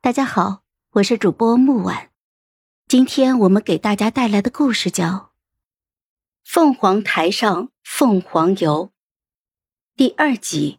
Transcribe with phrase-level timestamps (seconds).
[0.00, 2.10] 大家好，我是主播木婉。
[2.86, 5.04] 今天我们给大家带来的故事叫
[6.44, 8.86] 《凤凰台上凤凰游》
[9.96, 10.78] 第二集。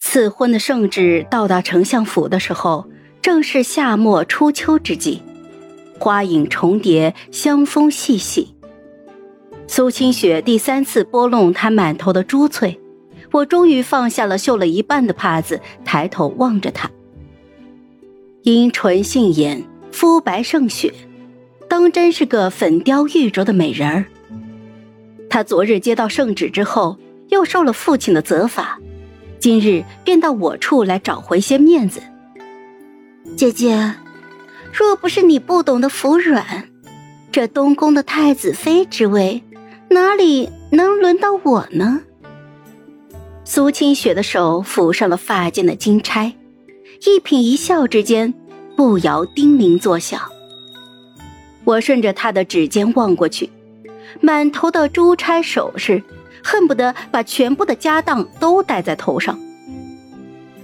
[0.00, 2.90] 赐婚的圣旨到达丞相府的时候，
[3.22, 5.22] 正是夏末初秋之际，
[6.00, 8.56] 花影重叠，香风细细。
[9.68, 12.81] 苏清雪第三次拨弄她满头的珠翠。
[13.32, 16.90] 我终于放下了绣了一半的帕子，抬头望着他，
[18.42, 20.92] 阴唇杏眼，肤白胜雪，
[21.68, 24.04] 当真是个粉雕玉琢的美人儿。
[25.30, 26.98] 他昨日接到圣旨之后，
[27.30, 28.78] 又受了父亲的责罚，
[29.38, 32.02] 今日便到我处来找回些面子。
[33.34, 33.94] 姐姐，
[34.70, 36.68] 若不是你不懂得服软，
[37.30, 39.42] 这东宫的太子妃之位，
[39.88, 42.02] 哪里能轮到我呢？
[43.44, 46.32] 苏清雪的手抚上了发间的金钗，
[47.04, 48.32] 一颦一笑之间，
[48.76, 50.20] 不由叮铃作响。
[51.64, 53.50] 我顺着她的指尖望过去，
[54.20, 56.02] 满头的珠钗首饰，
[56.44, 59.38] 恨不得把全部的家当都戴在头上。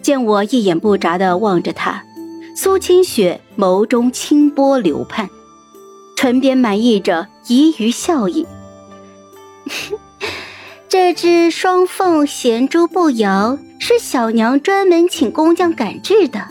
[0.00, 2.04] 见我一眼不眨的望着她，
[2.56, 5.28] 苏清雪眸中清波流盼，
[6.16, 8.46] 唇边满溢着揶揄笑意。
[10.88, 16.48] 这只双凤衔珠步摇是小娘专门请工匠赶制的，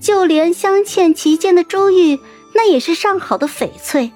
[0.00, 2.18] 就连镶嵌其间的珠玉，
[2.56, 4.10] 那也是上好的翡翠，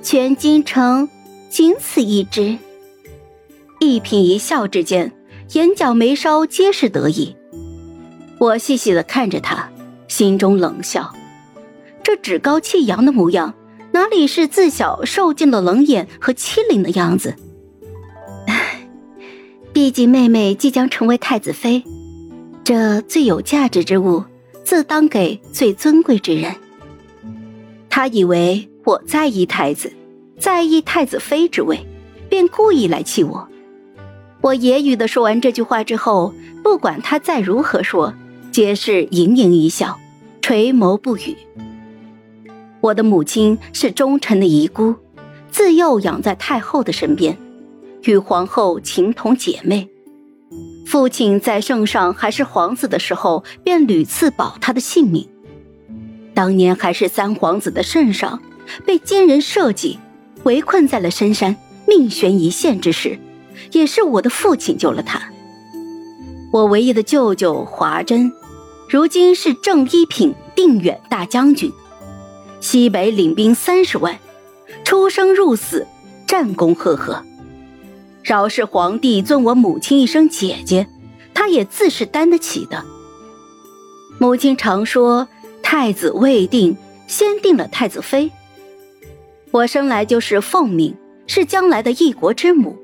[0.00, 1.10] 全京城
[1.50, 2.56] 仅此一只。
[3.80, 5.12] 一颦一笑之间，
[5.52, 7.36] 眼角眉梢皆是得意。
[8.38, 9.70] 我细细的看着他，
[10.08, 11.14] 心中冷笑：
[12.02, 13.52] 这趾高气扬的模样，
[13.92, 17.36] 哪里是自小受尽了冷眼和欺凌的样子？
[19.78, 21.84] 毕竟妹妹即将成为太子妃，
[22.64, 24.24] 这最有价值之物，
[24.64, 26.52] 自当给最尊贵之人。
[27.88, 29.92] 他以为我在意太子，
[30.36, 31.78] 在意太子妃之位，
[32.28, 33.48] 便故意来气我。
[34.40, 36.34] 我揶揄的说完这句话之后，
[36.64, 38.12] 不管他再如何说，
[38.50, 39.96] 皆是盈盈一笑，
[40.42, 41.36] 垂眸不语。
[42.80, 44.92] 我的母亲是忠臣的遗孤，
[45.52, 47.38] 自幼养在太后的身边。
[48.04, 49.88] 与皇后情同姐妹，
[50.86, 55.28] 父亲在圣上还是皇子的时候，便屡次保他的性命。
[56.34, 58.40] 当年还是三皇子的圣上，
[58.86, 59.98] 被奸人设计，
[60.44, 63.18] 围困在了深山，命悬一线之时，
[63.72, 65.20] 也是我的父亲救了他。
[66.52, 68.32] 我唯一的舅舅华珍，
[68.88, 71.70] 如今是正一品定远大将军，
[72.60, 74.18] 西北领兵三十万，
[74.84, 75.86] 出生入死，
[76.26, 77.22] 战功赫赫。
[78.28, 80.86] 饶是皇帝尊我母亲一声姐姐，
[81.32, 82.84] 他也自是担得起的。
[84.18, 85.26] 母亲常说
[85.64, 88.30] ：“太子未定，先定了太子妃。”
[89.50, 90.94] 我生来就是凤命，
[91.26, 92.76] 是将来的一国之母。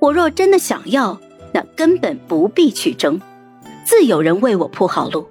[0.00, 1.16] 我若真的想要，
[1.54, 3.20] 那根本不必去争，
[3.84, 5.24] 自有人为我铺好路。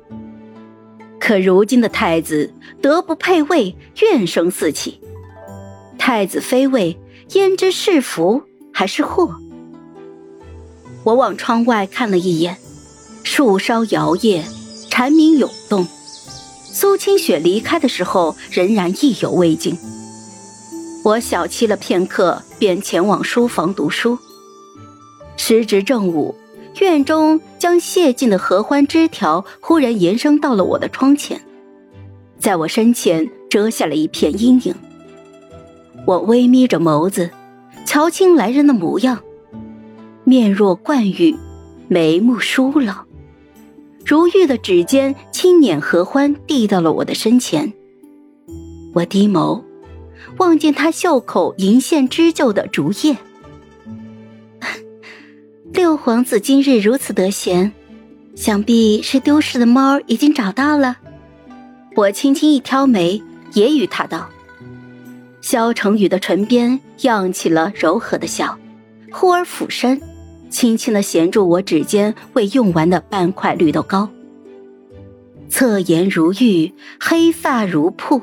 [1.19, 5.01] 可如今的太子德不配位，怨声四起。
[5.97, 6.97] 太子妃位，
[7.33, 8.43] 焉知是福？
[8.71, 9.35] 还是祸。
[11.03, 12.57] 我往窗外看了一眼，
[13.23, 14.43] 树梢摇曳，
[14.89, 15.87] 蝉鸣涌动。
[16.63, 19.77] 苏清雪离开的时候，仍然意犹未尽。
[21.03, 24.17] 我小憩了片刻，便前往书房读书。
[25.35, 26.35] 时值正午，
[26.79, 31.41] 院中将谢尽的合欢枝条忽然延伸到了我的窗前，
[32.39, 34.75] 在我身前遮下了一片阴影。
[36.05, 37.29] 我微眯着眸子。
[37.91, 39.21] 瞧清来人的模样，
[40.23, 41.35] 面若冠玉，
[41.89, 42.95] 眉目疏冷，
[44.05, 47.73] 如玉的指尖轻捻合欢，递到了我的身前。
[48.93, 49.61] 我低眸，
[50.37, 53.17] 望见他袖口银线织就的竹叶。
[55.73, 57.73] 六皇子今日如此得闲，
[58.37, 60.95] 想必是丢失的猫已经找到了。
[61.97, 63.21] 我轻轻一挑眉，
[63.53, 64.29] 也与他道。
[65.41, 68.57] 萧成宇的唇边漾起了柔和的笑，
[69.11, 69.99] 忽而俯身，
[70.49, 74.07] 轻轻的衔住我指尖未用完的半块绿豆糕。
[75.49, 78.21] 侧颜如玉，黑发如瀑，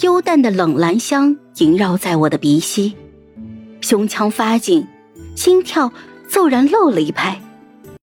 [0.00, 2.94] 幽淡的冷兰香萦绕在我的鼻息，
[3.80, 4.86] 胸腔发紧，
[5.34, 5.90] 心跳
[6.28, 7.40] 骤然漏了一拍。